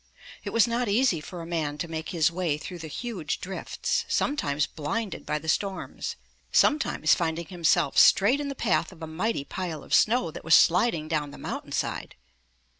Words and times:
It 0.43 0.49
was 0.49 0.65
not 0.67 0.89
easy 0.89 1.21
for 1.21 1.43
a 1.43 1.45
man 1.45 1.77
to 1.77 1.87
make 1.87 2.09
his 2.09 2.31
way 2.31 2.57
through 2.57 2.79
the 2.79 2.87
huge 2.87 3.39
drifts, 3.39 4.03
sometimes 4.07 4.65
blinded 4.65 5.27
by 5.27 5.37
the 5.37 5.47
storms, 5.47 6.15
sometimes 6.51 7.13
finding 7.13 7.45
him 7.45 7.63
self 7.63 7.99
straight 7.99 8.39
in 8.39 8.47
the 8.47 8.55
path 8.55 8.91
of 8.91 9.03
a 9.03 9.05
mighty 9.05 9.43
pile 9.43 9.83
of 9.83 9.93
snow 9.93 10.31
that 10.31 10.43
was 10.43 10.55
sliding 10.55 11.07
down 11.07 11.29
the 11.29 11.37
mountain 11.37 11.71
side. 11.71 12.15